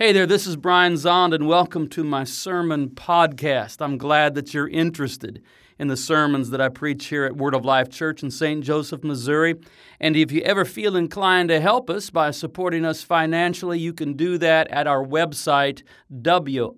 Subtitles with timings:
[0.00, 3.78] Hey there, this is Brian Zahnd, and welcome to my sermon podcast.
[3.80, 5.42] I'm glad that you're interested
[5.76, 8.62] in the sermons that I preach here at Word of Life Church in St.
[8.62, 9.56] Joseph, Missouri.
[9.98, 14.12] And if you ever feel inclined to help us by supporting us financially, you can
[14.12, 15.82] do that at our website,
[16.14, 16.76] WOLC.com.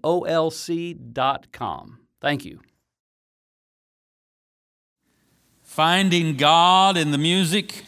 [2.23, 2.61] Thank you.
[5.63, 7.85] Finding God in the Music,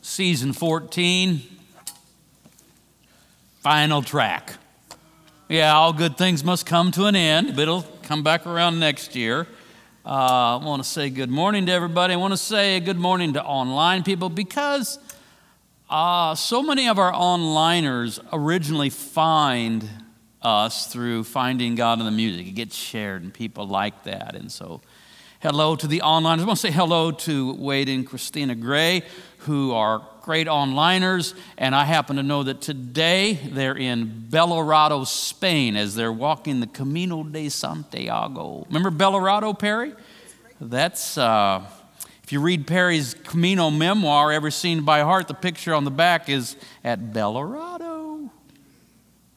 [0.00, 1.57] Season 14
[3.60, 4.54] final track.
[5.48, 9.16] Yeah, all good things must come to an end, but it'll come back around next
[9.16, 9.46] year.
[10.06, 12.14] Uh, I want to say good morning to everybody.
[12.14, 14.98] I want to say good morning to online people because
[15.90, 19.88] uh, so many of our onliners originally find
[20.40, 22.46] us through finding God in the music.
[22.46, 24.36] It gets shared, and people like that.
[24.36, 24.82] And so,
[25.40, 26.38] hello to the online.
[26.38, 29.02] I want to say hello to Wade and Christina Gray,
[29.38, 35.74] who are great onliners, and I happen to know that today they're in Belorado, Spain,
[35.74, 38.66] as they're walking the Camino de Santiago.
[38.68, 39.94] Remember Belorado, Peri?
[40.60, 41.64] That's, uh,
[42.22, 46.28] if you read Peri's Camino memoir, Every Scene by Heart, the picture on the back
[46.28, 48.28] is at Belorado.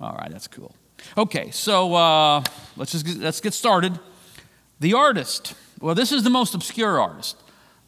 [0.01, 0.75] All right, that's cool.
[1.17, 2.43] Okay, so uh,
[2.75, 3.97] let's just get, let's get started.
[4.81, 5.53] The artist.
[5.79, 7.37] Well, this is the most obscure artist.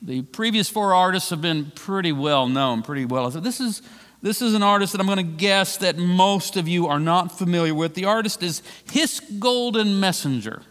[0.06, 3.32] The previous four artists have been pretty well known, pretty well.
[3.32, 3.82] So this is
[4.22, 7.38] this is an artist that I'm going to guess that most of you are not
[7.38, 7.94] familiar with.
[7.94, 10.62] The artist is Hiss Golden Messenger.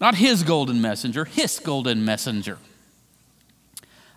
[0.00, 2.58] Not his golden messenger, Hiss Golden Messenger.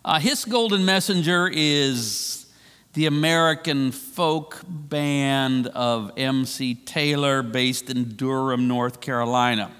[0.04, 2.46] Uh, Hiss Golden Messenger is
[2.94, 9.72] the American folk band of MC Taylor based in Durham, North Carolina.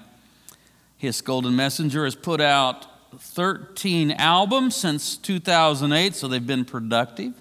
[0.96, 2.86] Hiss Golden Messenger has put out
[3.18, 7.34] 13 albums since 2008, so they've been productive.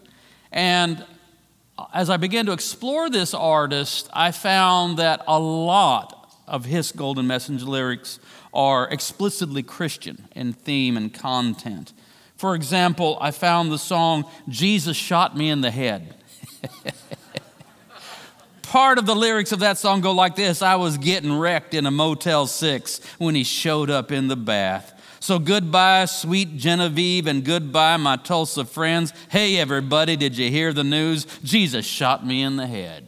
[0.52, 1.06] And
[1.94, 6.16] as I began to explore this artist, I found that a lot
[6.47, 8.20] of Hiss Golden Messenger lyrics
[8.53, 11.94] are explicitly Christian in theme and content.
[12.35, 16.16] For example, I found the song Jesus Shot Me in the Head.
[18.63, 21.85] Part of the lyrics of that song go like this I was getting wrecked in
[21.85, 24.98] a Motel 6 when he showed up in the bath.
[25.19, 29.13] So goodbye, sweet Genevieve, and goodbye, my Tulsa friends.
[29.30, 31.25] Hey, everybody, did you hear the news?
[31.44, 33.07] Jesus shot me in the head.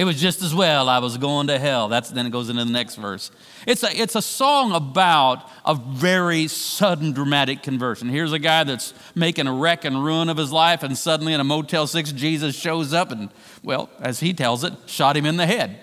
[0.00, 1.88] It was just as well I was going to hell.
[1.88, 3.30] That's then it goes into the next verse.
[3.66, 8.08] It's a, it's a song about a very sudden dramatic conversion.
[8.08, 11.40] Here's a guy that's making a wreck and ruin of his life, and suddenly in
[11.40, 13.28] a Motel 6, Jesus shows up and,
[13.62, 15.78] well, as he tells it, shot him in the head.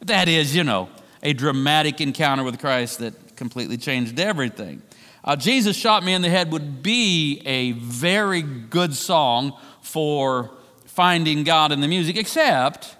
[0.00, 0.88] That is, you know,
[1.22, 4.82] a dramatic encounter with Christ that completely changed everything.
[5.24, 10.50] Uh, Jesus Shot Me in the Head would be a very good song for
[10.86, 12.96] finding God in the music, except,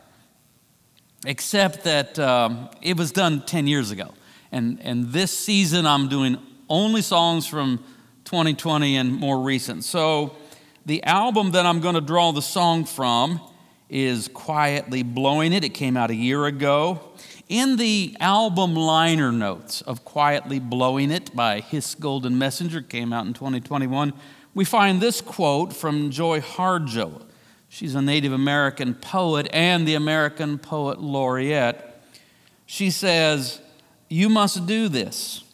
[1.26, 4.14] except that um, it was done 10 years ago.
[4.52, 6.38] And, and this season, I'm doing
[6.68, 7.78] only songs from
[8.24, 9.84] 2020 and more recent.
[9.84, 10.36] So
[10.86, 13.40] the album that I'm going to draw the song from
[13.92, 15.64] is Quietly Blowing It.
[15.64, 16.98] It came out a year ago.
[17.50, 23.26] In the album liner notes of Quietly Blowing It by Hiss Golden Messenger, came out
[23.26, 24.14] in 2021,
[24.54, 27.22] we find this quote from Joy Harjo.
[27.68, 31.76] She's a Native American poet and the American Poet Laureate.
[32.64, 33.60] She says,
[34.08, 35.44] You must do this.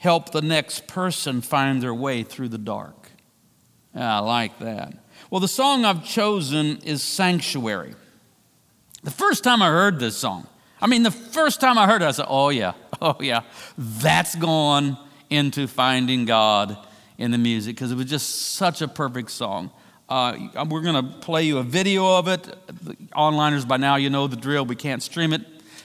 [0.00, 3.12] Help the next person find their way through the dark.
[3.94, 4.94] Yeah, I like that.
[5.30, 7.94] Well, the song I've chosen is Sanctuary.
[9.02, 10.46] The first time I heard this song,
[10.80, 12.72] I mean, the first time I heard it, I said, oh, yeah,
[13.02, 13.42] oh, yeah,
[13.76, 14.96] that's going
[15.28, 16.78] into finding God
[17.18, 19.70] in the music because it was just such a perfect song.
[20.08, 22.44] Uh, we're going to play you a video of it.
[22.82, 24.64] The onliners, by now, you know the drill.
[24.64, 25.42] We can't stream it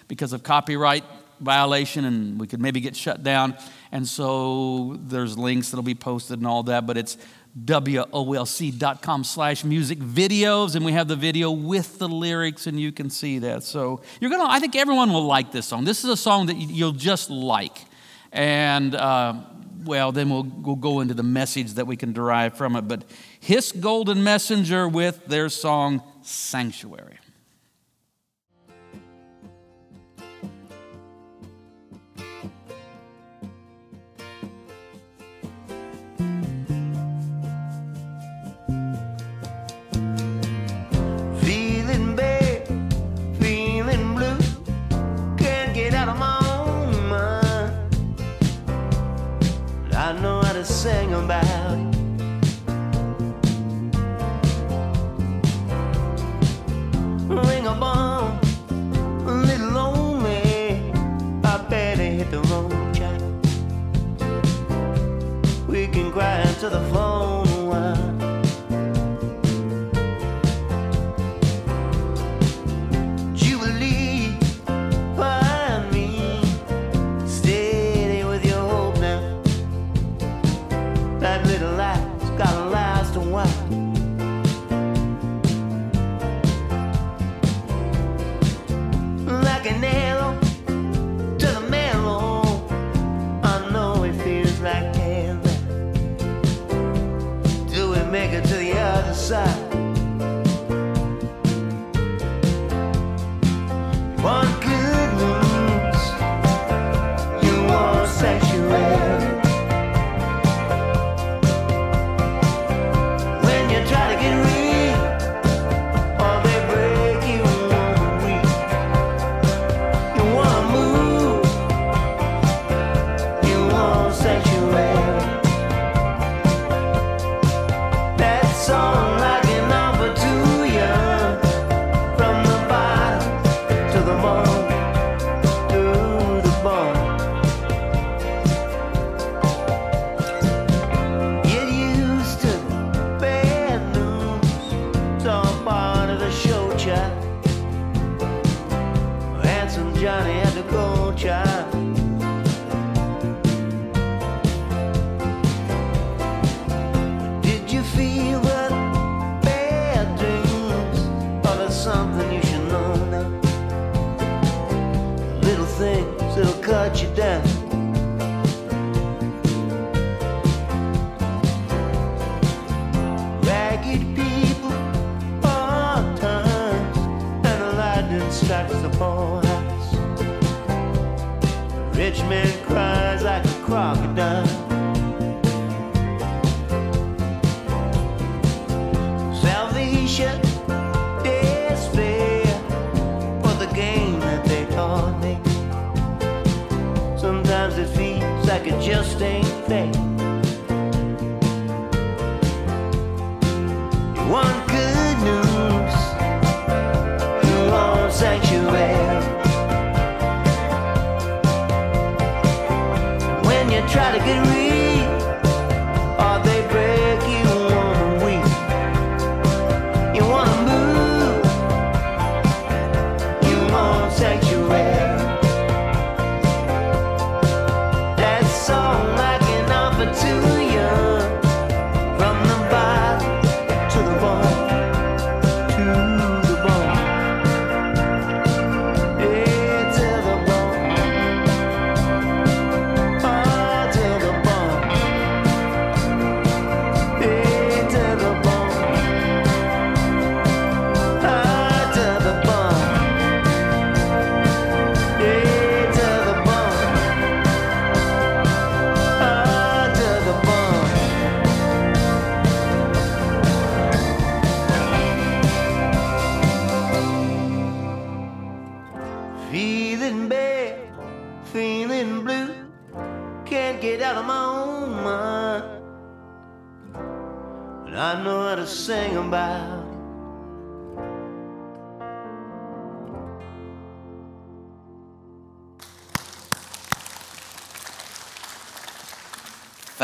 [0.08, 1.04] because of copyright
[1.42, 3.58] violation and we could maybe get shut down.
[3.92, 7.18] And so there's links that'll be posted and all that, but it's
[7.56, 13.09] wolc.com slash music videos and we have the video with the lyrics and you can
[13.09, 13.64] see that.
[13.64, 15.86] So you're gonna i think everyone will like this song.
[15.86, 17.77] This is a song that you'll just like.
[18.31, 19.36] And uh,
[19.83, 22.88] well then we'll, we'll go into the message that we can derive from it.
[22.88, 23.04] But
[23.39, 27.19] Hiss Golden Messenger with their song sanctuary
[66.63, 67.32] to the phone.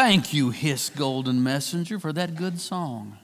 [0.09, 3.19] Thank you, Hiss Golden Messenger, for that good song.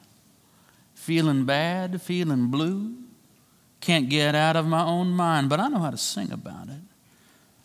[0.94, 2.94] Feeling bad, feeling blue,
[3.82, 6.84] can't get out of my own mind, but I know how to sing about it.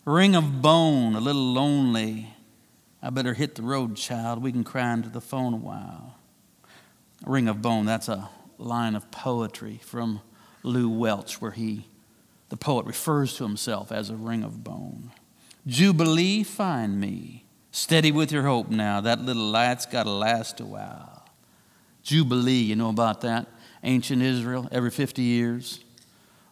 [0.05, 2.33] Ring of bone, a little lonely.
[2.99, 4.41] I better hit the road, child.
[4.41, 6.15] We can cry into the phone a while.
[7.23, 10.21] Ring of bone, that's a line of poetry from
[10.63, 11.85] Lew Welch, where he,
[12.49, 15.11] the poet, refers to himself as a ring of bone.
[15.67, 17.45] Jubilee, find me.
[17.71, 18.99] Steady with your hope now.
[18.99, 21.25] That little light's got to last a while.
[22.03, 23.47] Jubilee, you know about that?
[23.83, 25.79] Ancient Israel, every 50 years,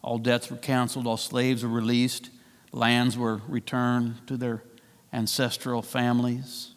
[0.01, 2.29] all debts were canceled, all slaves were released,
[2.71, 4.63] lands were returned to their
[5.11, 6.71] ancestral families.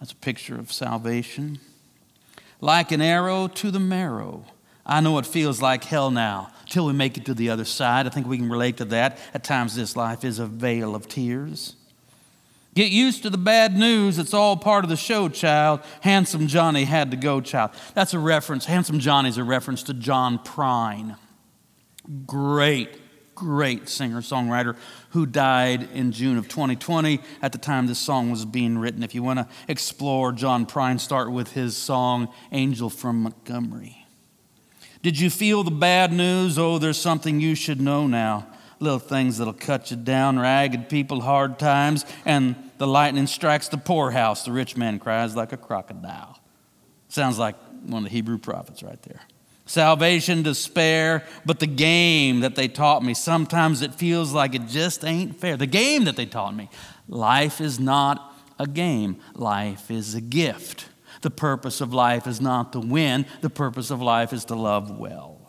[0.00, 1.60] That's a picture of salvation.
[2.60, 4.44] Like an arrow to the marrow.
[4.84, 8.06] I know it feels like hell now till we make it to the other side.
[8.06, 9.18] I think we can relate to that.
[9.32, 11.75] At times, this life is a vale of tears.
[12.76, 14.18] Get used to the bad news.
[14.18, 15.80] It's all part of the show, child.
[16.02, 17.70] Handsome Johnny had to go, child.
[17.94, 18.66] That's a reference.
[18.66, 21.16] Handsome Johnny's a reference to John Prine.
[22.26, 24.76] Great, great singer songwriter
[25.10, 29.02] who died in June of 2020 at the time this song was being written.
[29.02, 34.06] If you want to explore John Prine, start with his song, Angel from Montgomery.
[35.00, 36.58] Did you feel the bad news?
[36.58, 38.48] Oh, there's something you should know now.
[38.80, 43.78] Little things that'll cut you down, ragged people, hard times, and the lightning strikes the
[43.78, 44.44] poorhouse.
[44.44, 46.38] The rich man cries like a crocodile.
[47.08, 49.20] Sounds like one of the Hebrew prophets right there.
[49.66, 55.04] Salvation, despair, but the game that they taught me, sometimes it feels like it just
[55.04, 55.56] ain't fair.
[55.56, 56.70] The game that they taught me.
[57.08, 60.88] Life is not a game, life is a gift.
[61.22, 64.98] The purpose of life is not to win, the purpose of life is to love
[64.98, 65.40] well.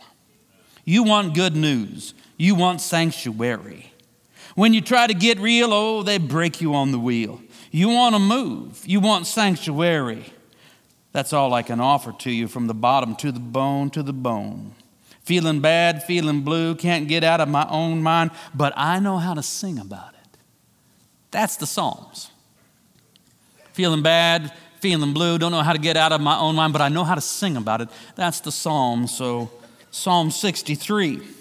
[0.84, 3.91] You want good news, you want sanctuary.
[4.58, 7.40] When you try to get real, oh, they break you on the wheel.
[7.70, 10.26] You want to move, you want sanctuary.
[11.12, 14.14] That's all I can offer to you from the bottom to the bone to the
[14.14, 14.74] bone.
[15.22, 19.36] Feeling bad, feeling blue, can't get out of my own mind, but I know how
[19.36, 20.40] to sing about it.
[21.30, 22.32] That's the Psalms.
[23.74, 26.82] Feeling bad, feeling blue, don't know how to get out of my own mind, but
[26.82, 27.90] I know how to sing about it.
[28.16, 29.06] That's the Psalm.
[29.06, 29.52] So,
[29.92, 31.37] Psalm 63.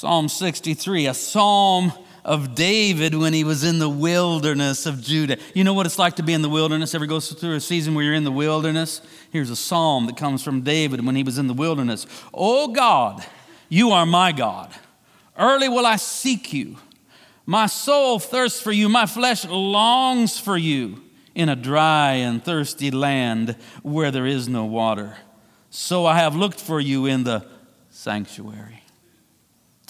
[0.00, 1.92] Psalm 63, a psalm
[2.24, 5.36] of David when he was in the wilderness of Judah.
[5.52, 6.94] You know what it's like to be in the wilderness?
[6.94, 9.02] Ever go through a season where you're in the wilderness?
[9.30, 12.06] Here's a psalm that comes from David when he was in the wilderness.
[12.32, 13.22] Oh God,
[13.68, 14.72] you are my God.
[15.36, 16.78] Early will I seek you.
[17.44, 21.02] My soul thirsts for you, my flesh longs for you
[21.34, 25.18] in a dry and thirsty land where there is no water.
[25.68, 27.46] So I have looked for you in the
[27.90, 28.80] sanctuary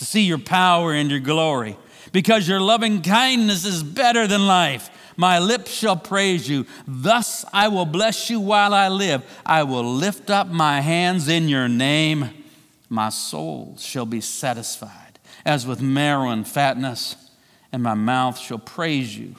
[0.01, 1.77] to see your power and your glory,
[2.11, 4.89] because your loving kindness is better than life.
[5.15, 6.65] My lips shall praise you.
[6.89, 9.23] Thus I will bless you while I live.
[9.45, 12.31] I will lift up my hands in your name.
[12.89, 17.15] My soul shall be satisfied as with marrow and fatness,
[17.71, 19.35] and my mouth shall praise you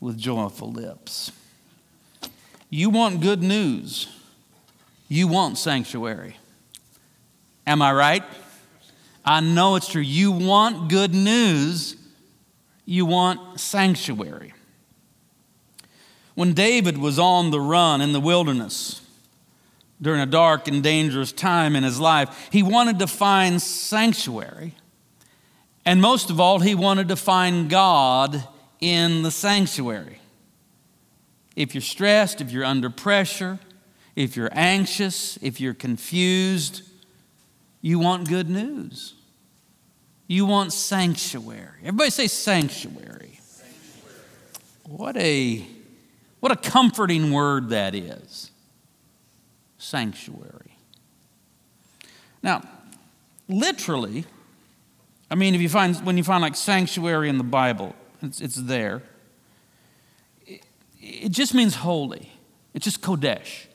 [0.00, 1.30] with joyful lips.
[2.70, 4.08] You want good news,
[5.10, 6.38] you want sanctuary.
[7.66, 8.24] Am I right?
[9.24, 10.02] I know it's true.
[10.02, 11.96] You want good news,
[12.84, 14.54] you want sanctuary.
[16.34, 19.02] When David was on the run in the wilderness
[20.00, 24.74] during a dark and dangerous time in his life, he wanted to find sanctuary.
[25.84, 28.42] And most of all, he wanted to find God
[28.80, 30.20] in the sanctuary.
[31.56, 33.58] If you're stressed, if you're under pressure,
[34.16, 36.82] if you're anxious, if you're confused,
[37.80, 39.14] you want good news.
[40.26, 41.78] You want sanctuary.
[41.80, 43.40] Everybody say sanctuary.
[43.42, 44.16] sanctuary.
[44.84, 45.66] What a
[46.40, 48.50] what a comforting word that is.
[49.78, 50.76] Sanctuary.
[52.42, 52.62] Now,
[53.48, 54.24] literally,
[55.30, 58.56] I mean, if you find when you find like sanctuary in the Bible, it's, it's
[58.56, 59.02] there.
[60.46, 60.62] It,
[61.00, 62.32] it just means holy.
[62.74, 63.66] It's just kodesh.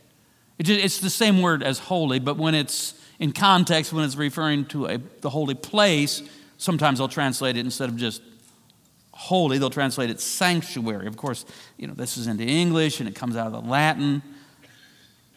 [0.57, 4.15] It just, it's the same word as holy, but when it's in context, when it's
[4.15, 6.21] referring to a, the holy place,
[6.57, 8.21] sometimes they'll translate it instead of just
[9.13, 11.07] holy, they'll translate it sanctuary.
[11.07, 11.45] Of course,
[11.77, 14.21] you know, this is into English and it comes out of the Latin.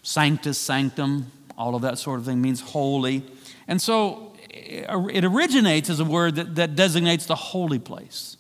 [0.03, 3.25] Sanctus, sanctum, all of that sort of thing means holy.
[3.69, 8.37] And so it originates as a word that, that designates the holy place,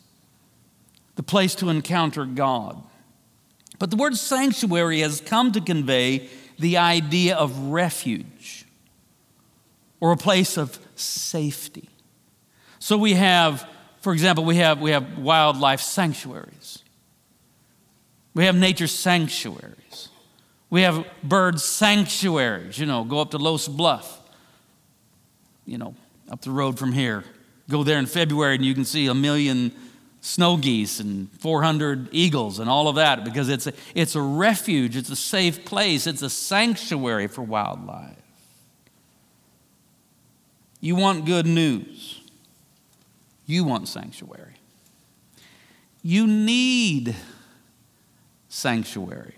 [1.14, 2.82] the place to encounter God.
[3.78, 6.28] But the word sanctuary has come to convey
[6.58, 8.57] the idea of refuge
[10.00, 11.88] or a place of safety.
[12.78, 13.68] So we have,
[14.00, 16.82] for example, we have, we have wildlife sanctuaries.
[18.34, 20.08] We have nature sanctuaries.
[20.70, 24.20] We have bird sanctuaries, you know, go up to Loess Bluff,
[25.64, 25.94] you know,
[26.30, 27.24] up the road from here.
[27.70, 29.72] Go there in February and you can see a million
[30.20, 34.96] snow geese and 400 eagles and all of that because it's a, it's a refuge,
[34.96, 38.16] it's a safe place, it's a sanctuary for wildlife.
[40.80, 42.20] You want good news,
[43.46, 44.54] you want sanctuary.
[46.02, 47.16] You need
[48.48, 49.34] sanctuary.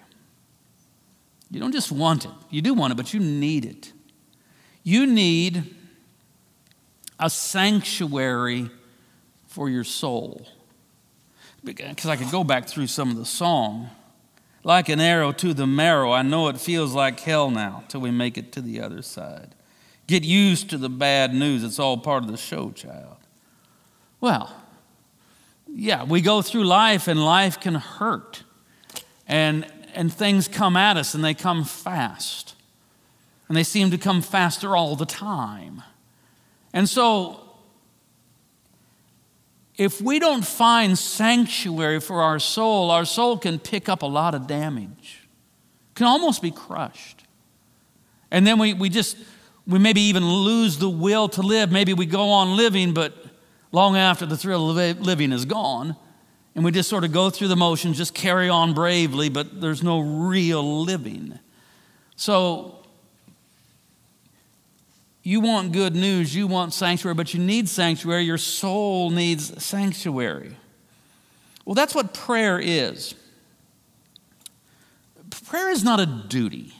[1.50, 3.92] You don't just want it, you do want it, but you need it.
[4.82, 5.74] You need
[7.18, 8.70] a sanctuary
[9.46, 10.46] for your soul.
[11.62, 13.90] Because I could go back through some of the song.
[14.62, 18.10] Like an arrow to the marrow, I know it feels like hell now till we
[18.10, 19.54] make it to the other side.
[20.10, 21.62] Get used to the bad news.
[21.62, 23.16] It's all part of the show, child.
[24.20, 24.52] Well,
[25.72, 28.42] yeah, we go through life and life can hurt.
[29.28, 32.56] And, and things come at us and they come fast.
[33.46, 35.80] And they seem to come faster all the time.
[36.72, 37.42] And so,
[39.76, 44.34] if we don't find sanctuary for our soul, our soul can pick up a lot
[44.34, 45.28] of damage,
[45.94, 47.22] can almost be crushed.
[48.32, 49.16] And then we, we just
[49.66, 51.70] we maybe even lose the will to live.
[51.70, 53.14] Maybe we go on living, but
[53.72, 55.96] long after the thrill of living is gone,
[56.54, 59.82] and we just sort of go through the motions, just carry on bravely, but there's
[59.82, 61.38] no real living.
[62.16, 62.80] So,
[65.22, 68.24] you want good news, you want sanctuary, but you need sanctuary.
[68.24, 70.56] Your soul needs sanctuary.
[71.64, 73.14] Well, that's what prayer is.
[75.46, 76.74] prayer is not a duty.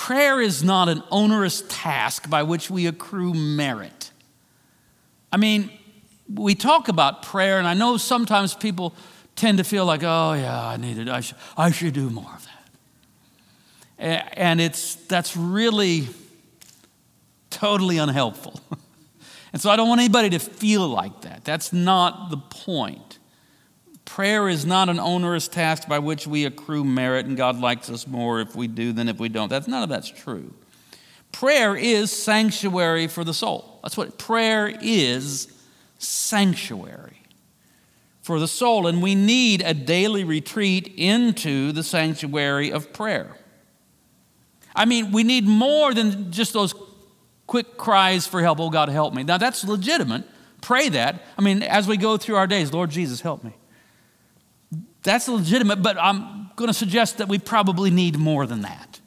[0.00, 4.12] Prayer is not an onerous task by which we accrue merit.
[5.30, 5.70] I mean,
[6.26, 8.94] we talk about prayer, and I know sometimes people
[9.36, 11.10] tend to feel like, oh, yeah, I need it.
[11.10, 12.48] I should, I should do more of
[13.98, 14.32] that.
[14.38, 16.08] And it's, that's really
[17.50, 18.58] totally unhelpful.
[19.52, 21.44] and so I don't want anybody to feel like that.
[21.44, 23.18] That's not the point.
[24.10, 28.08] Prayer is not an onerous task by which we accrue merit, and God likes us
[28.08, 29.48] more if we do than if we don't.
[29.48, 30.52] That's none of that's true.
[31.30, 33.78] Prayer is sanctuary for the soul.
[33.84, 35.46] That's what prayer is
[36.00, 37.22] sanctuary
[38.20, 38.88] for the soul.
[38.88, 43.36] And we need a daily retreat into the sanctuary of prayer.
[44.74, 46.74] I mean, we need more than just those
[47.46, 48.58] quick cries for help.
[48.58, 49.22] Oh, God, help me.
[49.22, 50.24] Now, that's legitimate.
[50.62, 51.22] Pray that.
[51.38, 53.54] I mean, as we go through our days, Lord Jesus, help me.
[55.02, 59.00] That's legitimate, but I'm going to suggest that we probably need more than that.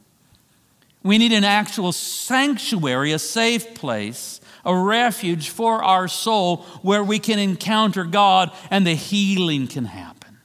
[1.03, 7.19] We need an actual sanctuary, a safe place, a refuge for our soul where we
[7.19, 10.37] can encounter God and the healing can happen.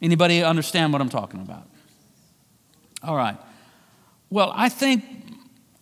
[0.00, 1.68] Anybody understand what I'm talking about?
[3.02, 3.36] All right.
[4.30, 5.04] Well, I think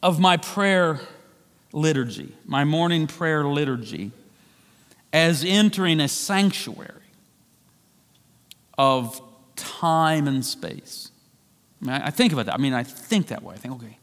[0.03, 1.01] of my prayer
[1.73, 4.11] liturgy, my morning prayer liturgy,
[5.13, 7.00] as entering a sanctuary
[8.81, 9.21] of
[9.57, 11.11] time and space.
[11.83, 12.55] I, mean, I think about that.
[12.55, 13.55] I mean, I think that way.
[13.55, 13.99] I think, okay.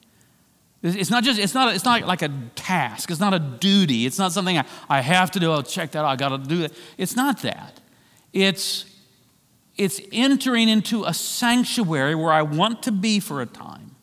[0.84, 3.10] It's not just, it's not, it's not like a task.
[3.10, 4.06] It's not a duty.
[4.06, 5.52] It's not something I, I have to do.
[5.52, 6.06] I'll check that out.
[6.06, 6.74] I got to do that.
[6.96, 7.80] It's not that.
[8.34, 8.86] It's,
[9.78, 13.96] it's entering into a sanctuary where I want to be for a time,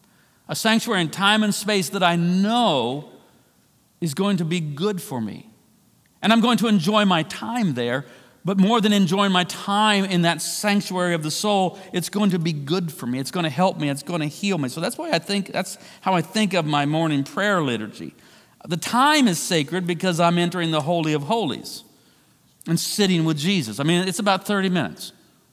[0.49, 3.11] a sanctuary in time and space that I know
[4.01, 5.49] is going to be good for me.
[6.21, 8.07] And I'm going to enjoy my time there
[8.45, 12.39] but more than enjoying my time in that sanctuary of the soul, it's going to
[12.39, 13.19] be good for me.
[13.19, 13.89] It's going to help me.
[13.89, 14.69] It's going to heal me.
[14.69, 18.15] So that's why I think that's how I think of my morning prayer liturgy.
[18.67, 21.85] The time is sacred because I'm entering the Holy of Holies
[22.67, 23.81] and sitting with Jesus.
[23.81, 25.13] I mean, it's about 30 minutes,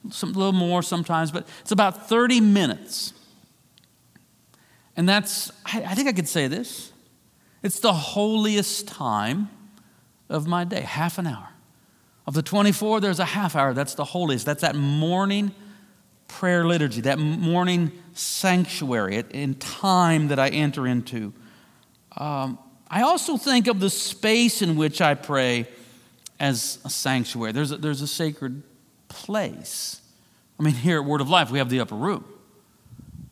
[0.10, 3.14] Some, a little more sometimes, but it's about 30 minutes.
[4.98, 6.92] And that's, I, I think I could say this
[7.64, 9.50] it's the holiest time
[10.30, 11.51] of my day, half an hour.
[12.32, 13.74] Of the 24, there's a half hour.
[13.74, 14.46] That's the holiest.
[14.46, 15.54] That's that morning
[16.30, 21.34] prayer liturgy, that morning sanctuary in time that I enter into.
[22.15, 25.67] Um, I also think of the space in which I pray
[26.39, 27.52] as a sanctuary.
[27.52, 28.63] There's a, there's a sacred
[29.10, 30.00] place.
[30.58, 32.24] I mean, here at Word of Life, we have the upper room,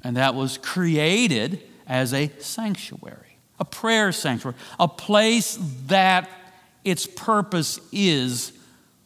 [0.03, 6.29] and that was created as a sanctuary, a prayer sanctuary, a place that
[6.83, 8.51] its purpose is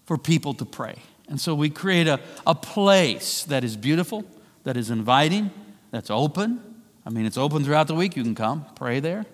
[0.05, 0.95] for people to pray.
[1.27, 4.25] And so we create a, a place that is beautiful,
[4.63, 5.51] that is inviting,
[5.91, 6.61] that's open.
[7.05, 8.15] I mean, it's open throughout the week.
[8.15, 9.25] You can come, pray there.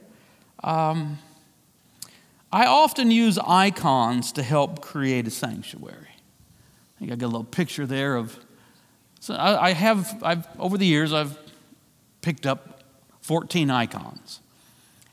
[0.63, 1.19] Um,
[2.51, 6.07] I often use icons to help create a sanctuary.
[6.09, 8.37] I think I got a little picture there of.
[9.19, 11.37] So I, I have, I've, over the years, I've
[12.21, 12.83] picked up
[13.21, 14.39] 14 icons.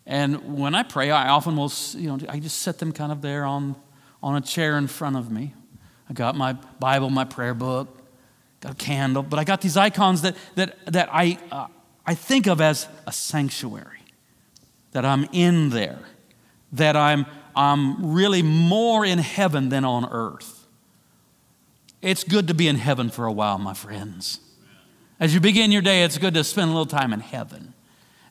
[0.07, 3.23] And when I pray, I often will, you know, I just set them kind of
[3.23, 3.75] there on
[4.23, 5.55] on a chair in front of me.
[6.09, 8.01] I got my Bible, my prayer book,
[8.61, 11.67] got a candle, but I got these icons that, that, that I, uh,
[12.07, 14.03] I think of as a sanctuary,
[14.93, 16.01] that I'm in there,
[16.73, 20.67] that I'm, I'm really more in heaven than on earth.
[22.03, 24.41] It's good to be in heaven for a while, my friends.
[25.19, 27.75] As you begin your day, it's good to spend a little time in heaven.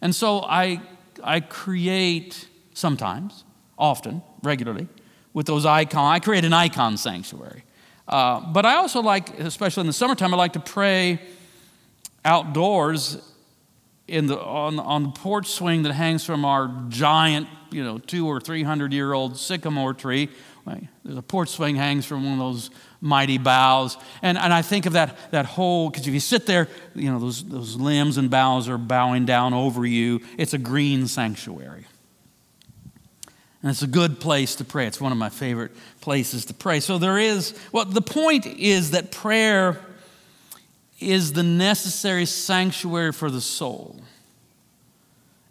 [0.01, 0.81] And so I,
[1.23, 3.43] I create sometimes,
[3.77, 4.87] often, regularly,
[5.35, 6.15] with those icons.
[6.15, 7.63] I create an icon sanctuary.
[8.07, 11.19] Uh, but I also like, especially in the summertime, I like to pray
[12.23, 13.17] outdoors
[14.07, 18.27] in the, on, on the porch swing that hangs from our giant, you know, two
[18.27, 20.29] or three hundred year old sycamore tree.
[21.03, 22.69] There's a porch swing hangs from one of those
[23.01, 23.97] mighty boughs.
[24.21, 27.19] And, and I think of that, that whole, because if you sit there, you know,
[27.19, 30.21] those, those limbs and boughs are bowing down over you.
[30.37, 31.85] It's a green sanctuary.
[33.65, 34.85] And it's a good place to pray.
[34.85, 36.79] It's one of my favorite places to pray.
[36.79, 39.83] So there is, well, the point is that prayer
[40.99, 43.99] is the necessary sanctuary for the soul.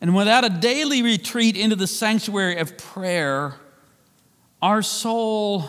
[0.00, 3.57] And without a daily retreat into the sanctuary of prayer,
[4.62, 5.68] our soul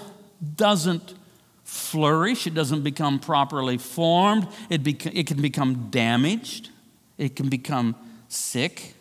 [0.56, 1.16] doesn't
[1.64, 6.70] flourish, it doesn't become properly formed, it, bec- it can become damaged,
[7.18, 7.96] it can become
[8.28, 8.95] sick.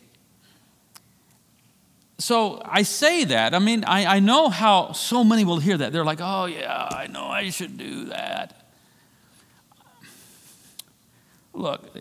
[2.19, 3.55] So I say that.
[3.55, 5.93] I mean, I, I know how so many will hear that.
[5.93, 8.69] They're like, oh, yeah, I know I should do that.
[11.53, 11.97] Look,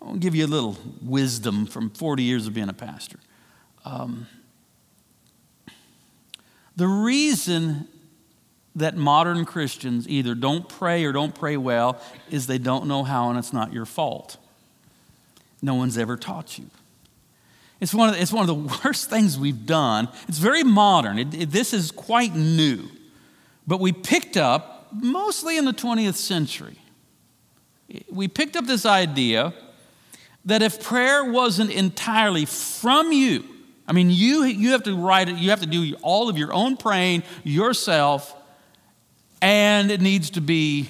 [0.00, 3.18] I'll give you a little wisdom from 40 years of being a pastor.
[3.84, 4.26] Um,
[6.76, 7.88] the reason
[8.74, 13.28] that modern Christians either don't pray or don't pray well is they don't know how,
[13.28, 14.38] and it's not your fault.
[15.60, 16.70] No one's ever taught you.
[17.82, 20.08] It's one of the, it's one of the worst things we've done.
[20.28, 21.18] It's very modern.
[21.18, 22.88] It, it, this is quite new.
[23.66, 26.78] But we picked up, mostly in the 20th century,
[28.08, 29.52] we picked up this idea
[30.44, 33.44] that if prayer wasn't entirely from you,
[33.88, 36.52] I mean, you, you have to write it, you have to do all of your
[36.52, 38.32] own praying yourself,
[39.40, 40.88] and it needs to be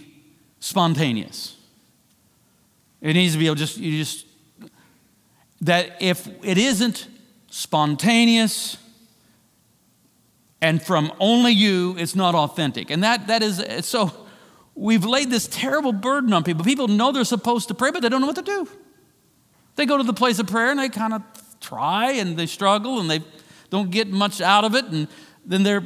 [0.60, 1.56] spontaneous.
[3.00, 4.26] It needs to be able just, you just,
[5.62, 7.08] that if it isn't
[7.50, 8.76] spontaneous
[10.60, 12.90] and from only you, it's not authentic.
[12.90, 14.12] And that, that is, so
[14.74, 16.64] we've laid this terrible burden on people.
[16.64, 18.68] People know they're supposed to pray, but they don't know what to do.
[19.76, 21.22] They go to the place of prayer and they kind of
[21.60, 23.20] try and they struggle and they
[23.70, 24.84] don't get much out of it.
[24.86, 25.08] And
[25.46, 25.84] then they're,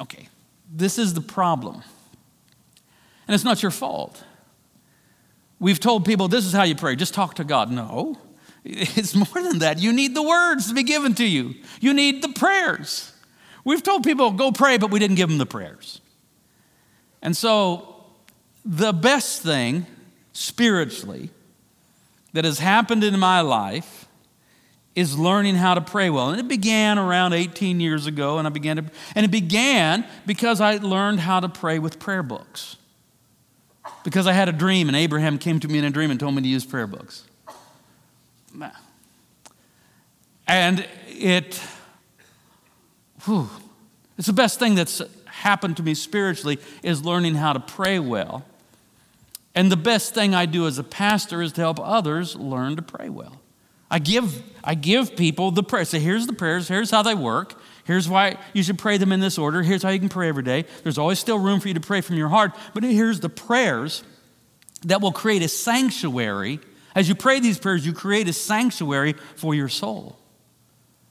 [0.00, 0.28] okay,
[0.72, 1.82] this is the problem.
[3.28, 4.24] And it's not your fault.
[5.58, 7.70] We've told people this is how you pray, just talk to God.
[7.70, 8.18] No,
[8.64, 9.78] it's more than that.
[9.78, 13.08] You need the words to be given to you, you need the prayers.
[13.64, 16.00] We've told people go pray, but we didn't give them the prayers.
[17.20, 17.94] And so,
[18.64, 19.86] the best thing
[20.32, 21.30] spiritually
[22.32, 24.08] that has happened in my life
[24.94, 26.30] is learning how to pray well.
[26.30, 30.60] And it began around 18 years ago, and I began to, and it began because
[30.60, 32.76] I learned how to pray with prayer books.
[34.04, 36.34] Because I had a dream, and Abraham came to me in a dream and told
[36.34, 37.24] me to use prayer books.
[40.46, 41.60] And it,
[43.24, 43.48] whew,
[44.18, 48.44] it's the best thing that's happened to me spiritually is learning how to pray well.
[49.54, 52.82] And the best thing I do as a pastor is to help others learn to
[52.82, 53.40] pray well.
[53.90, 55.90] I give, I give people the prayers.
[55.90, 59.20] Say, here's the prayers, here's how they work, here's why you should pray them in
[59.20, 60.64] this order, here's how you can pray every day.
[60.82, 64.02] There's always still room for you to pray from your heart, but here's the prayers
[64.86, 66.58] that will create a sanctuary.
[66.94, 70.18] As you pray these prayers, you create a sanctuary for your soul,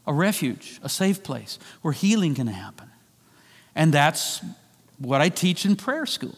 [0.06, 2.90] a refuge, a safe place where healing can happen.
[3.76, 4.44] And that's
[5.00, 6.38] what I teach in prayer school.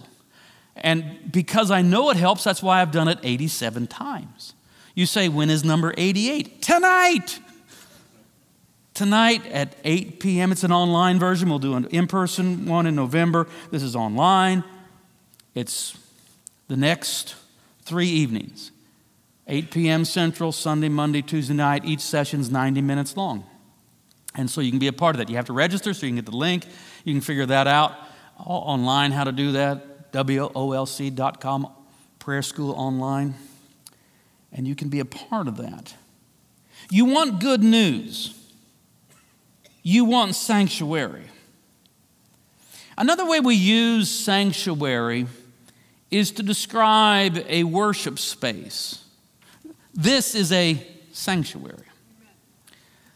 [0.75, 4.53] And because I know it helps, that's why I've done it 87 times.
[4.95, 6.61] You say, when is number 88?
[6.61, 7.39] Tonight!
[8.93, 10.51] Tonight at 8 p.m.
[10.51, 11.49] It's an online version.
[11.49, 13.47] We'll do an in person one in November.
[13.71, 14.63] This is online.
[15.55, 15.97] It's
[16.67, 17.35] the next
[17.81, 18.71] three evenings
[19.47, 20.05] 8 p.m.
[20.05, 21.85] Central, Sunday, Monday, Tuesday night.
[21.85, 23.45] Each session's 90 minutes long.
[24.35, 25.29] And so you can be a part of that.
[25.29, 26.65] You have to register so you can get the link.
[27.03, 27.93] You can figure that out
[28.37, 30.11] online how to do that.
[30.13, 31.67] WOLC.com,
[32.19, 33.33] prayer school online,
[34.51, 35.95] and you can be a part of that.
[36.91, 38.37] You want good news,
[39.81, 41.25] you want sanctuary.
[42.95, 45.25] Another way we use sanctuary
[46.11, 49.02] is to describe a worship space.
[49.93, 51.85] This is a sanctuary.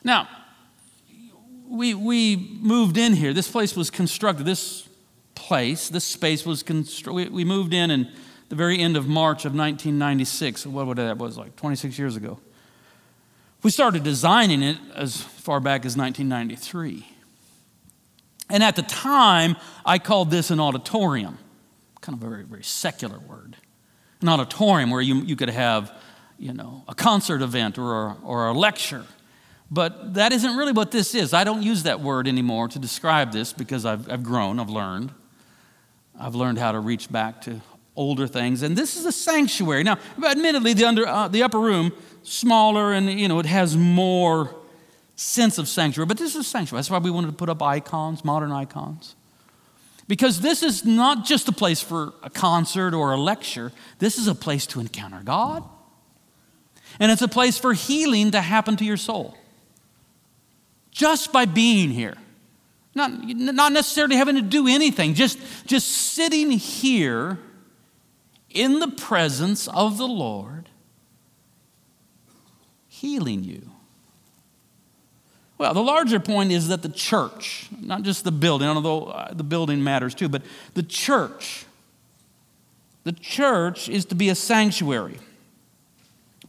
[0.03, 0.27] Now,
[1.67, 3.33] we, we moved in here.
[3.33, 4.45] This place was constructed.
[4.45, 4.87] This
[5.35, 7.31] place, this space was constructed.
[7.31, 8.11] We moved in in
[8.49, 10.65] the very end of March of 1996.
[10.67, 12.39] What would that was like 26 years ago.
[13.63, 17.05] We started designing it as far back as 1993.
[18.49, 21.37] And at the time, I called this an auditorium,
[22.01, 23.57] kind of a very, very secular word.
[24.21, 25.91] An auditorium where you, you could have,
[26.37, 29.05] you know, a concert event or a, or a lecture.
[29.69, 31.33] But that isn't really what this is.
[31.33, 35.11] I don't use that word anymore to describe this because I've, I've grown, I've learned.
[36.19, 37.61] I've learned how to reach back to
[37.95, 38.61] older things.
[38.61, 39.83] And this is a sanctuary.
[39.83, 41.91] Now, admittedly, the, under, uh, the upper room,
[42.23, 44.55] smaller and, you know, it has more
[45.15, 46.79] sense of sanctuary, but this is a sanctuary.
[46.79, 49.15] That's why we wanted to put up icons, modern icons.
[50.07, 54.27] Because this is not just a place for a concert or a lecture, this is
[54.27, 55.63] a place to encounter God.
[56.99, 59.37] And it's a place for healing to happen to your soul.
[60.91, 62.15] Just by being here.
[62.95, 67.37] Not, not necessarily having to do anything, just, just sitting here
[68.49, 70.69] in the presence of the Lord,
[72.87, 73.69] healing you.
[75.59, 79.43] Well, the larger point is that the church, not just the building, although uh, the
[79.43, 80.41] building matters too, but
[80.73, 81.65] the church,
[83.03, 85.19] the church is to be a sanctuary.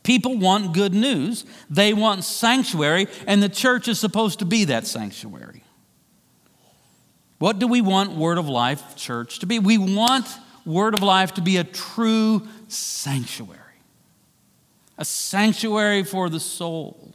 [0.08, 4.86] People want good news, they want sanctuary, and the church is supposed to be that
[4.86, 5.62] sanctuary.
[7.38, 9.58] What do we want Word of Life Church to be?
[9.58, 10.26] We want
[10.64, 13.60] Word of Life to be a true sanctuary.
[14.96, 17.12] a sanctuary for the soul.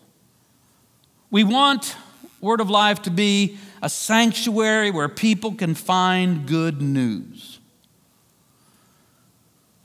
[1.32, 1.96] We want
[2.42, 7.58] Word of Life to be a sanctuary where people can find good news.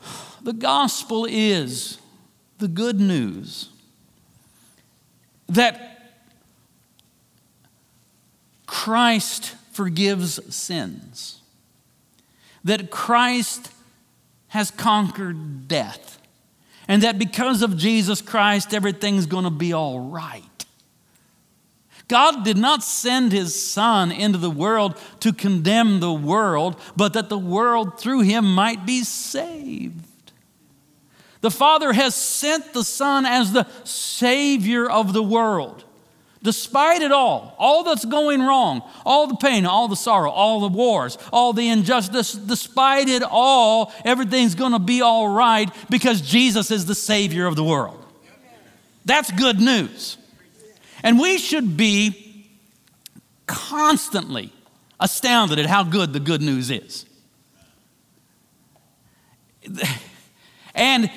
[0.42, 1.98] The gospel is
[2.58, 3.70] the good news
[5.48, 6.12] that
[8.66, 11.40] Christ forgives sins,
[12.64, 13.70] that Christ
[14.48, 16.20] has conquered death,
[16.86, 20.42] and that because of Jesus Christ, everything's going to be all right.
[22.08, 27.28] God did not send his Son into the world to condemn the world, but that
[27.28, 30.07] the world through him might be saved.
[31.40, 35.84] The Father has sent the Son as the Savior of the world.
[36.42, 40.68] Despite it all, all that's going wrong, all the pain, all the sorrow, all the
[40.68, 46.70] wars, all the injustice, despite it all, everything's going to be all right because Jesus
[46.70, 48.04] is the Savior of the world.
[49.04, 50.16] That's good news.
[51.02, 52.46] And we should be
[53.46, 54.52] constantly
[55.00, 57.04] astounded at how good the good news is.
[60.78, 61.10] And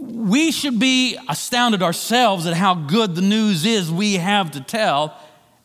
[0.00, 5.16] we should be astounded ourselves at how good the news is we have to tell,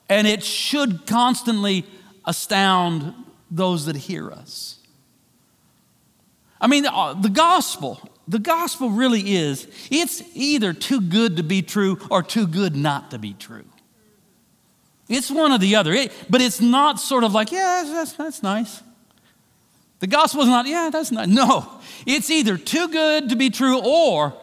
[0.10, 1.86] and it should constantly
[2.26, 3.13] astound
[3.50, 4.80] those that hear us.
[6.60, 11.62] I mean, uh, the gospel, the gospel really is, it's either too good to be
[11.62, 13.65] true or too good not to be true.
[15.08, 18.41] It's one or the other, it, but it's not sort of like, yeah, that's, that's
[18.41, 18.82] nice.
[19.99, 21.29] The gospel is not, yeah, that's not.
[21.29, 21.67] No,
[22.05, 24.34] it's either too good to be true, or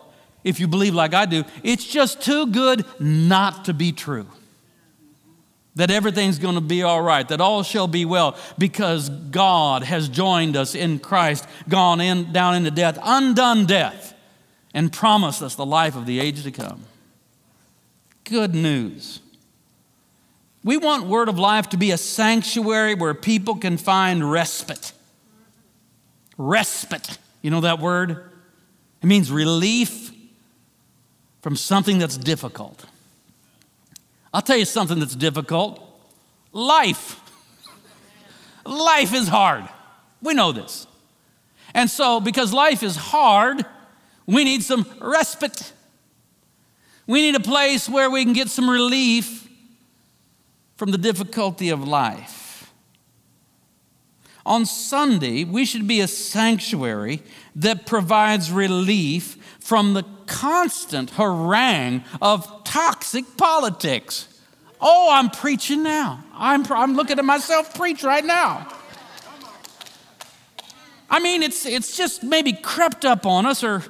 [0.44, 4.26] if you believe like I do, it's just too good not to be true.
[5.74, 10.08] That everything's going to be all right, that all shall be well, because God has
[10.08, 14.14] joined us in Christ, gone in, down into death, undone death,
[14.74, 16.84] and promised us the life of the age to come.
[18.24, 19.20] Good news.
[20.64, 24.92] We want Word of Life to be a sanctuary where people can find respite.
[26.44, 27.18] Respite.
[27.40, 28.30] You know that word?
[29.00, 30.10] It means relief
[31.40, 32.84] from something that's difficult.
[34.34, 35.80] I'll tell you something that's difficult
[36.52, 37.20] life.
[38.66, 39.68] life is hard.
[40.20, 40.88] We know this.
[41.74, 43.64] And so, because life is hard,
[44.26, 45.72] we need some respite.
[47.06, 49.48] We need a place where we can get some relief
[50.74, 52.41] from the difficulty of life.
[54.44, 57.22] On Sunday, we should be a sanctuary
[57.56, 64.28] that provides relief from the constant harangue of toxic politics.
[64.80, 66.24] Oh, I'm preaching now.
[66.34, 68.66] I'm, I'm looking at myself preach right now.
[71.08, 73.84] I mean, it's, it's just maybe crept up on us or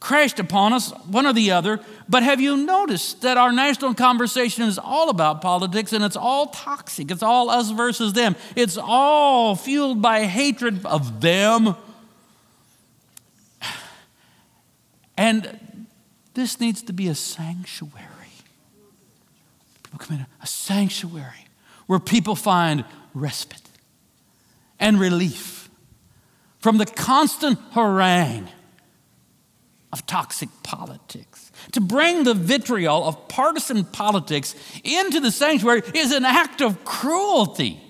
[0.00, 1.80] crashed upon us, one or the other.
[2.08, 6.46] But have you noticed that our national conversation is all about politics and it's all
[6.46, 7.10] toxic?
[7.10, 8.36] It's all us versus them.
[8.54, 11.76] It's all fueled by hatred of them.
[15.16, 15.86] And
[16.34, 18.08] this needs to be a sanctuary.
[19.84, 21.46] People come in, a sanctuary
[21.86, 23.62] where people find respite
[24.80, 25.70] and relief
[26.58, 28.48] from the constant harangue
[29.92, 31.43] of toxic politics.
[31.72, 37.80] To bring the vitriol of partisan politics into the sanctuary is an act of cruelty.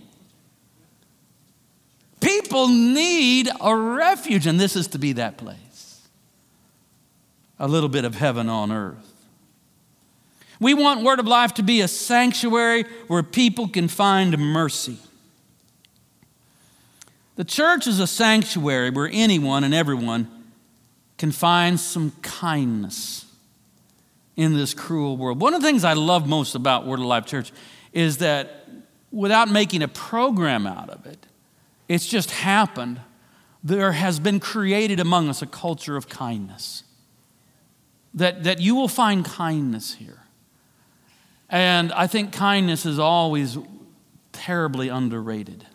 [2.20, 6.08] People need a refuge, and this is to be that place.
[7.58, 9.10] A little bit of heaven on earth.
[10.60, 14.98] We want Word of Life to be a sanctuary where people can find mercy.
[17.37, 20.28] The church is a sanctuary where anyone and everyone
[21.18, 23.26] can find some kindness
[24.37, 25.40] in this cruel world.
[25.40, 27.53] One of the things I love most about Word of Life Church
[27.92, 28.66] is that
[29.12, 31.27] without making a program out of it,
[31.88, 33.01] it's just happened.
[33.62, 36.83] There has been created among us a culture of kindness.
[38.14, 40.20] That, that you will find kindness here.
[41.49, 43.59] And I think kindness is always
[44.33, 45.66] terribly underrated.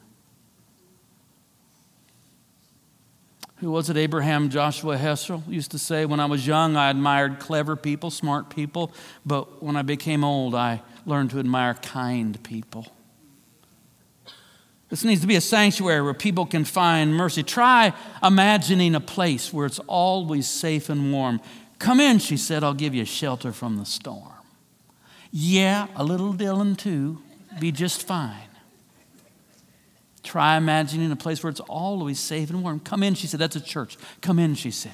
[3.59, 3.97] Who was it?
[3.97, 8.49] Abraham Joshua Heschel used to say, When I was young, I admired clever people, smart
[8.49, 8.93] people,
[9.25, 12.87] but when I became old, I learned to admire kind people.
[14.89, 17.43] This needs to be a sanctuary where people can find mercy.
[17.43, 17.93] Try
[18.23, 21.41] imagining a place where it's always safe and warm.
[21.77, 24.33] Come in, she said, I'll give you shelter from the storm.
[25.31, 27.21] Yeah, a little Dylan too,
[27.59, 28.48] be just fine.
[30.23, 32.79] Try imagining a place where it's always safe and warm.
[32.79, 33.39] Come in, she said.
[33.39, 33.97] That's a church.
[34.21, 34.91] Come in, she said.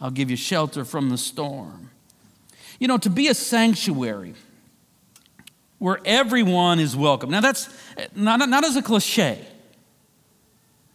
[0.00, 1.90] I'll give you shelter from the storm.
[2.78, 4.34] You know, to be a sanctuary
[5.78, 7.30] where everyone is welcome.
[7.30, 7.68] Now, that's
[8.14, 9.44] not, not, not as a cliche.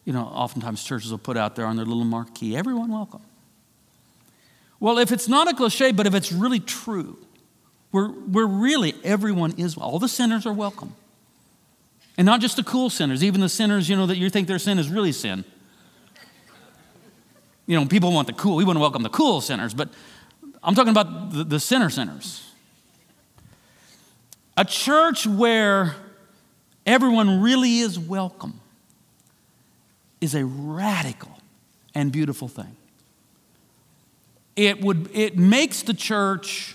[0.05, 3.21] You know, oftentimes churches will put out there on their little marquee, everyone welcome.
[4.79, 7.17] Well, if it's not a cliche, but if it's really true,
[7.91, 10.95] we're, we're really, everyone is, all the sinners are welcome.
[12.17, 14.59] And not just the cool sinners, even the sinners, you know, that you think their
[14.59, 15.43] sin is really sin.
[17.67, 19.89] You know, people want the cool, we want to welcome the cool sinners, but
[20.63, 22.51] I'm talking about the, the sinner sinners.
[24.55, 25.95] A church where
[26.85, 28.61] everyone really is welcome
[30.21, 31.37] is a radical
[31.93, 32.77] and beautiful thing.
[34.55, 36.74] It, would, it makes the church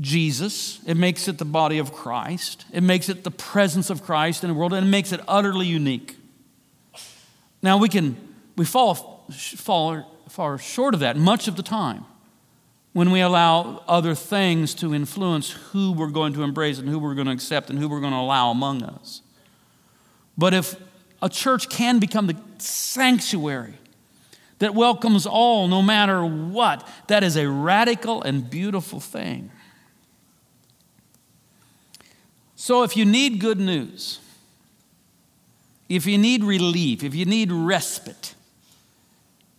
[0.00, 4.42] Jesus, it makes it the body of Christ, it makes it the presence of Christ
[4.42, 6.16] in the world, and it makes it utterly unique.
[7.62, 8.16] Now, we can,
[8.56, 12.04] we fall, fall far short of that much of the time
[12.92, 17.14] when we allow other things to influence who we're going to embrace and who we're
[17.14, 19.20] going to accept and who we're going to allow among us.
[20.38, 20.76] But if
[21.22, 23.74] a church can become the sanctuary
[24.58, 29.50] that welcomes all no matter what, that is a radical and beautiful thing.
[32.64, 34.20] So if you need good news,
[35.86, 38.34] if you need relief, if you need respite,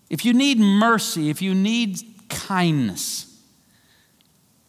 [0.09, 3.31] if you need mercy, if you need kindness.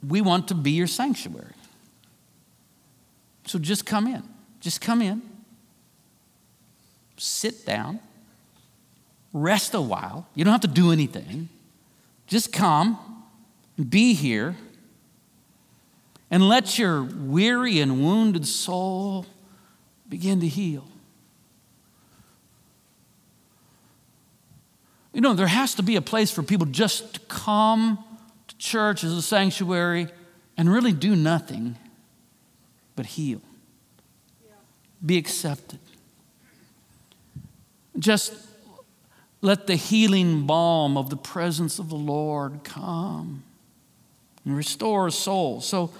[0.06, 1.54] We want to be your sanctuary.
[3.46, 4.22] So just come in.
[4.60, 5.22] Just come in.
[7.16, 8.00] Sit down.
[9.32, 10.28] Rest a while.
[10.34, 11.48] You don't have to do anything.
[12.26, 12.98] Just come,
[13.88, 14.56] be here,
[16.30, 19.26] and let your weary and wounded soul
[20.08, 20.86] begin to heal.
[25.12, 28.04] You know, there has to be a place for people just to come
[28.48, 30.08] to church as a sanctuary
[30.56, 31.76] and really do nothing
[32.96, 33.40] but heal,
[35.04, 35.78] be accepted.
[37.98, 38.34] Just
[39.40, 43.42] let the healing balm of the presence of the Lord come
[44.44, 45.60] and restore a soul.
[45.60, 45.92] So,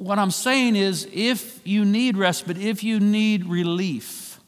[0.00, 4.40] what I'm saying is if you need respite, if you need relief,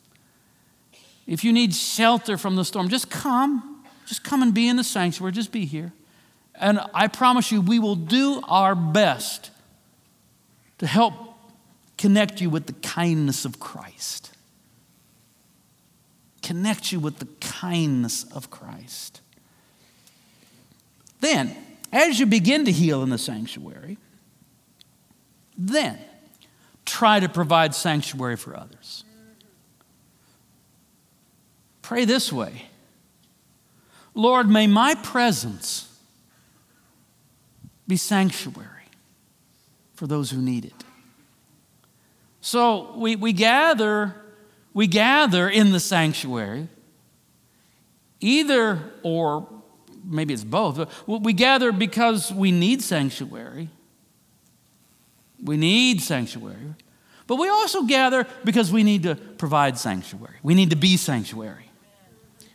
[1.27, 3.73] if you need shelter from the storm, just come
[4.07, 5.93] just come and be in the sanctuary, just be here.
[6.55, 9.51] And I promise you, we will do our best
[10.79, 11.15] to help
[11.97, 14.33] connect you with the kindness of Christ.
[16.43, 19.21] Connect you with the kindness of Christ.
[21.21, 21.57] Then,
[21.93, 23.97] as you begin to heal in the sanctuary,
[25.69, 25.99] then
[26.85, 29.05] try to provide sanctuary for others.
[31.83, 32.67] Pray this way
[34.15, 35.89] Lord, may my presence
[37.89, 38.69] be sanctuary
[39.95, 40.85] for those who need it.
[42.41, 44.15] So we, we gather,
[44.75, 46.69] we gather in the sanctuary,
[48.21, 49.49] either or
[50.05, 51.07] maybe it's both.
[51.07, 53.69] We gather because we need sanctuary.
[55.43, 56.75] We need sanctuary.
[57.27, 60.37] But we also gather because we need to provide sanctuary.
[60.43, 61.69] We need to be sanctuary.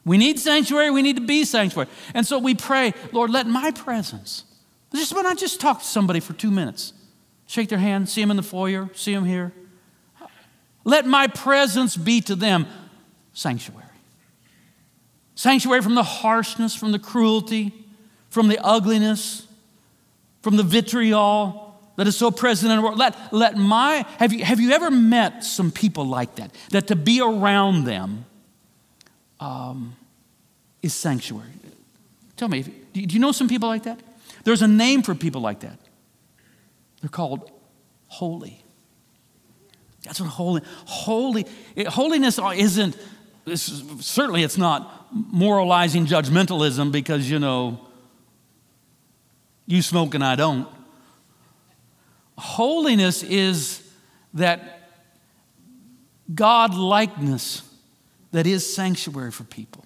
[0.05, 1.89] We need sanctuary, we need to be sanctuary.
[2.13, 4.45] And so we pray, Lord, let my presence,
[4.95, 6.93] just why not just talk to somebody for two minutes?
[7.45, 9.51] Shake their hand, see them in the foyer, see them here.
[10.85, 12.67] Let my presence be to them
[13.33, 13.83] sanctuary.
[15.35, 17.73] Sanctuary from the harshness, from the cruelty,
[18.29, 19.45] from the ugliness,
[20.41, 21.66] from the vitriol
[21.97, 22.97] that is so present in the world.
[22.97, 26.51] Let, let my, have you, have you ever met some people like that?
[26.69, 28.25] That to be around them
[29.39, 29.95] um,
[30.81, 31.49] is sanctuary.
[32.37, 33.99] Tell me, do you know some people like that?
[34.43, 35.79] There's a name for people like that.
[37.01, 37.51] They're called
[38.07, 38.63] holy.
[40.03, 41.45] That's what holy, holy,
[41.75, 42.95] it, holiness isn't,
[43.55, 47.79] certainly it's not moralizing judgmentalism because, you know,
[49.65, 50.67] you smoke and I don't.
[52.37, 53.83] Holiness is
[54.33, 54.91] that
[56.33, 57.63] God likeness
[58.31, 59.85] that is sanctuary for people,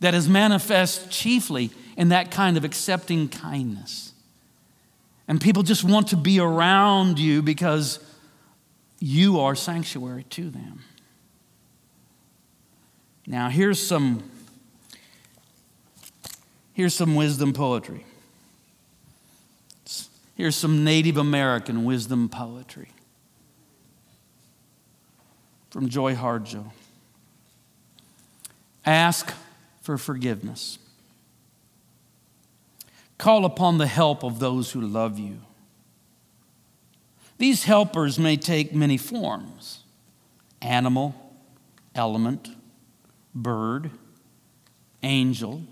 [0.00, 4.12] that is manifest chiefly in that kind of accepting kindness.
[5.26, 7.98] And people just want to be around you because
[9.00, 10.80] you are sanctuary to them.
[13.26, 14.22] Now, here's some,
[16.74, 18.04] here's some wisdom poetry.
[20.34, 22.88] Here's some Native American wisdom poetry
[25.70, 26.70] from Joy Harjo.
[28.84, 29.32] Ask
[29.80, 30.78] for forgiveness.
[33.16, 35.40] Call upon the help of those who love you.
[37.38, 39.82] These helpers may take many forms
[40.60, 41.14] animal,
[41.94, 42.48] element,
[43.34, 43.90] bird,
[45.02, 45.62] angel,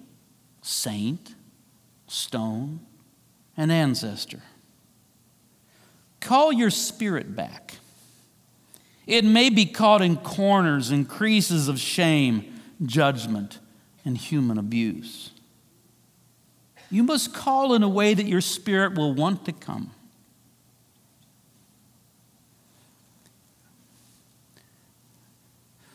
[0.61, 1.35] saint,
[2.07, 2.81] stone,
[3.57, 4.43] and ancestor.
[6.23, 7.75] Call your spirit back.
[9.09, 13.59] It may be caught in corners and creases of shame, judgment,
[14.05, 15.31] and human abuse.
[16.91, 19.91] You must call in a way that your spirit will want to come.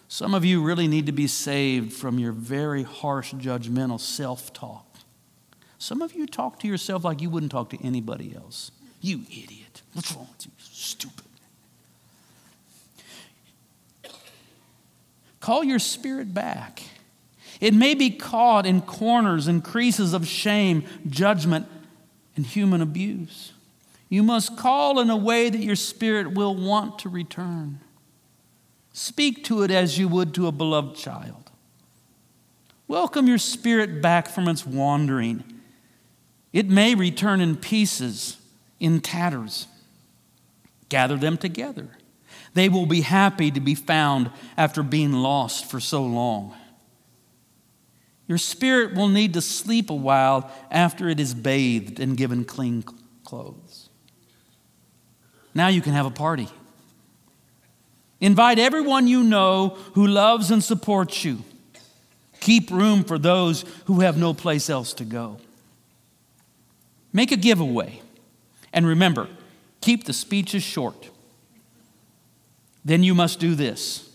[0.09, 4.83] Some of you really need to be saved from your very harsh, judgmental self talk.
[5.77, 8.71] Some of you talk to yourself like you wouldn't talk to anybody else.
[8.99, 9.66] You idiot.
[9.97, 10.51] What's wrong with you?
[10.59, 11.25] Stupid.
[15.39, 16.83] Call your spirit back.
[17.59, 21.65] It may be caught in corners and creases of shame, judgment,
[22.35, 23.53] and human abuse.
[24.07, 27.79] You must call in a way that your spirit will want to return.
[28.93, 31.49] Speak to it as you would to a beloved child.
[32.87, 35.43] Welcome your spirit back from its wandering.
[36.53, 38.37] It may return in pieces,
[38.79, 39.65] in tatters.
[40.89, 41.89] Gather them together.
[42.53, 46.55] They will be happy to be found after being lost for so long.
[48.27, 52.83] Your spirit will need to sleep a while after it is bathed and given clean
[53.23, 53.89] clothes.
[55.53, 56.49] Now you can have a party.
[58.19, 61.43] Invite everyone you know who loves and supports you.
[62.39, 65.37] Keep room for those who have no place else to go.
[67.13, 68.01] Make a giveaway.
[68.73, 69.27] And remember,
[69.81, 71.09] keep the speeches short.
[72.83, 74.07] Then you must do this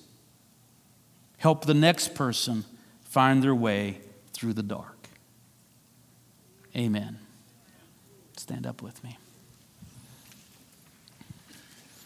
[1.43, 2.65] help the next person
[3.03, 3.99] find their way
[4.33, 5.09] through the dark.
[6.77, 7.19] Amen.
[8.37, 9.19] Stand up with me.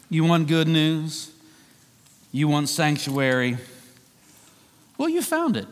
[0.09, 1.31] You want good news?
[2.31, 3.57] You want sanctuary?
[4.97, 5.67] Well, you found it.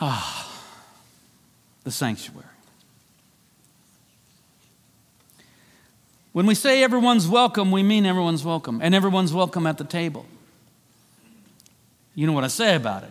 [0.00, 0.62] Ah,
[1.82, 2.46] the sanctuary.
[6.32, 10.26] When we say everyone's welcome, we mean everyone's welcome, and everyone's welcome at the table.
[12.14, 13.10] You know what I say about it?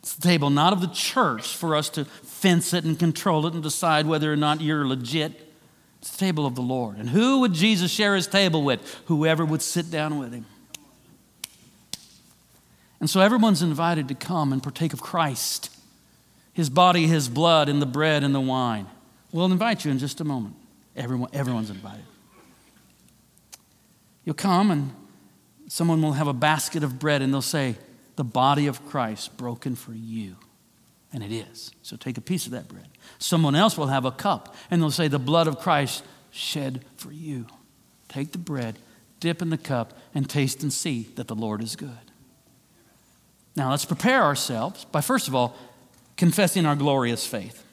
[0.00, 3.54] It's the table not of the church for us to fence it and control it
[3.54, 5.32] and decide whether or not you're legit.
[6.02, 6.98] It's the table of the Lord.
[6.98, 9.00] And who would Jesus share his table with?
[9.06, 10.44] Whoever would sit down with him.
[13.00, 15.74] And so everyone's invited to come and partake of Christ,
[16.52, 18.86] his body, his blood, and the bread and the wine.
[19.32, 20.54] We'll invite you in just a moment.
[20.94, 22.04] Everyone, everyone's invited.
[24.24, 24.92] You'll come and
[25.68, 27.76] someone will have a basket of bread and they'll say,
[28.16, 30.36] The body of Christ broken for you.
[31.12, 31.70] And it is.
[31.82, 32.88] So take a piece of that bread.
[33.18, 37.12] Someone else will have a cup and they'll say, The blood of Christ shed for
[37.12, 37.46] you.
[38.08, 38.78] Take the bread,
[39.20, 41.90] dip in the cup, and taste and see that the Lord is good.
[43.56, 45.56] Now let's prepare ourselves by, first of all,
[46.16, 47.64] confessing our glorious faith.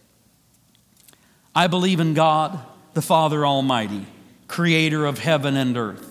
[1.56, 2.60] I believe in God,
[2.94, 4.06] the Father Almighty,
[4.48, 6.11] creator of heaven and earth.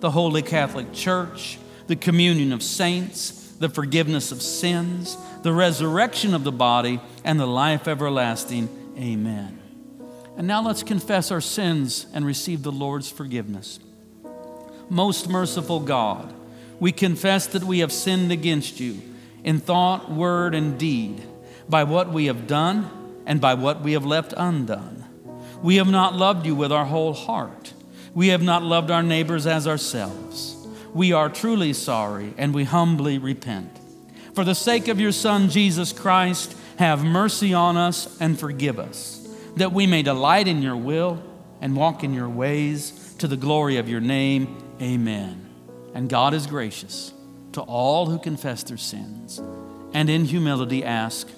[0.00, 6.44] the Holy Catholic Church, the communion of saints, the forgiveness of sins, the resurrection of
[6.44, 8.68] the body, and the life everlasting.
[8.96, 9.58] Amen.
[10.36, 13.80] And now let's confess our sins and receive the Lord's forgiveness.
[14.88, 16.32] Most merciful God,
[16.78, 19.02] we confess that we have sinned against you
[19.42, 21.22] in thought, word, and deed,
[21.68, 22.88] by what we have done
[23.26, 25.04] and by what we have left undone.
[25.62, 27.72] We have not loved you with our whole heart.
[28.18, 30.56] We have not loved our neighbors as ourselves.
[30.92, 33.70] We are truly sorry and we humbly repent.
[34.34, 39.24] For the sake of your Son, Jesus Christ, have mercy on us and forgive us,
[39.54, 41.22] that we may delight in your will
[41.60, 44.64] and walk in your ways to the glory of your name.
[44.82, 45.48] Amen.
[45.94, 47.14] And God is gracious
[47.52, 49.40] to all who confess their sins
[49.94, 51.28] and in humility ask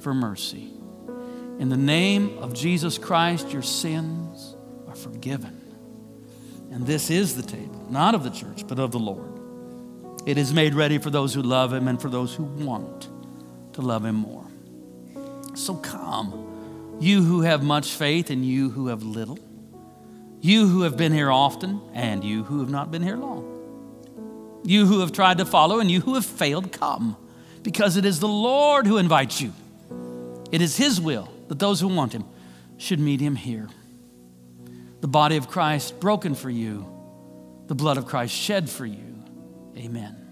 [0.00, 0.72] for mercy.
[1.60, 4.56] In the name of Jesus Christ, your sins
[4.88, 5.63] are forgiven.
[6.74, 9.30] And this is the table, not of the church, but of the Lord.
[10.26, 13.08] It is made ready for those who love him and for those who want
[13.74, 14.44] to love him more.
[15.54, 19.38] So come, You who have much faith and you who have little.
[20.40, 24.60] You who have been here often and you who have not been here long.
[24.64, 27.16] You who have tried to follow and you who have failed, come.
[27.62, 29.52] Because it is the Lord who invites you.
[30.50, 32.24] It is His will that those who want Him
[32.78, 33.68] should meet Him here.
[35.04, 36.86] The body of Christ broken for you,
[37.66, 39.22] the blood of Christ shed for you.
[39.76, 40.23] Amen.